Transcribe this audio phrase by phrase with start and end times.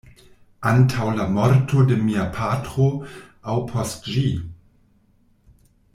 [0.69, 2.89] Antaŭ la morto de mia patro
[3.55, 4.27] aŭ post ĝi?